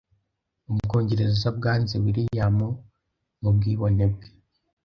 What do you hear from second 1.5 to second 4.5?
bwanze William mubwibone bwe